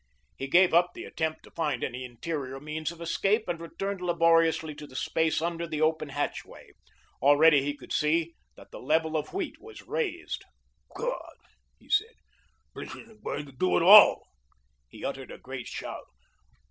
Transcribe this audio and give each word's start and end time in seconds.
He 0.35 0.47
gave 0.47 0.73
up 0.73 0.93
the 0.95 1.03
attempt 1.03 1.43
to 1.43 1.51
find 1.51 1.83
any 1.83 2.03
interior 2.03 2.59
means 2.59 2.91
of 2.91 3.01
escape 3.01 3.47
and 3.47 3.59
returned 3.61 4.01
laboriously 4.01 4.73
to 4.73 4.87
the 4.87 4.95
space 4.95 5.43
under 5.43 5.67
the 5.67 5.79
open 5.81 6.09
hatchway. 6.09 6.71
Already 7.21 7.61
he 7.61 7.77
could 7.77 7.93
see 7.93 8.33
that 8.55 8.71
the 8.71 8.79
level 8.79 9.15
of 9.15 9.29
the 9.29 9.37
wheat 9.37 9.59
was 9.61 9.83
raised. 9.83 10.43
"God," 10.95 11.37
he 11.77 11.87
said, 11.87 12.15
"this 12.73 12.95
isn't 12.95 13.21
going 13.23 13.45
to 13.45 13.51
do 13.51 13.75
at 13.77 13.83
all." 13.83 14.23
He 14.89 15.05
uttered 15.05 15.29
a 15.29 15.37
great 15.37 15.67
shout. 15.67 16.07